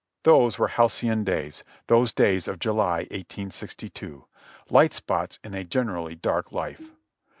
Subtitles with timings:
[0.23, 4.25] Those were halcyon days, those days of July, 1862;
[4.71, 6.89] light spots in a generally dark life.